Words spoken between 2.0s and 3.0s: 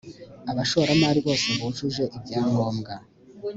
ibyangombwa.